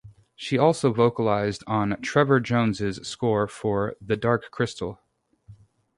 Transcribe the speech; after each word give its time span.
She 0.35 0.57
also 0.57 0.91
vocalized 0.91 1.63
on 1.67 2.01
Trevor 2.01 2.39
Jones's 2.39 3.07
score 3.07 3.47
for 3.47 3.95
"The 4.01 4.17
Dark 4.17 4.49
Crystal". 4.49 4.99